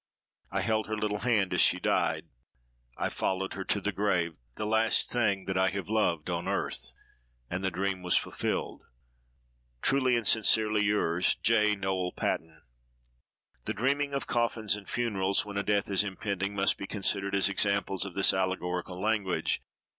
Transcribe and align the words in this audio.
I 0.49 0.61
held 0.61 0.87
her 0.87 0.97
little 0.97 1.19
hand 1.19 1.53
as 1.53 1.61
she 1.61 1.79
died; 1.79 2.25
I 2.97 3.09
followed 3.09 3.53
her 3.53 3.63
to 3.65 3.79
the 3.79 3.91
grave—the 3.91 4.65
last 4.65 5.11
thing 5.11 5.45
that 5.45 5.59
I 5.59 5.69
have 5.69 5.89
loved 5.89 6.27
on 6.27 6.47
earth. 6.47 6.93
And 7.51 7.63
the 7.63 7.69
dream 7.69 8.01
was 8.01 8.17
fulfilled. 8.17 8.81
"Truly 9.83 10.17
and 10.17 10.27
sincerely 10.27 10.81
yours, 10.85 11.35
J. 11.35 11.75
NOEL 11.75 12.13
PATON." 12.13 12.63
The 13.65 13.75
dreaming 13.75 14.15
of 14.15 14.25
coffins 14.25 14.75
and 14.75 14.89
funerals, 14.89 15.45
when 15.45 15.57
a 15.57 15.61
death 15.61 15.87
is 15.87 16.03
impending, 16.03 16.55
must 16.55 16.79
be 16.79 16.87
considered 16.87 17.35
as 17.35 17.47
examples 17.47 18.03
of 18.03 18.15
this 18.15 18.33
allegorical 18.33 18.99
language. 18.99 19.61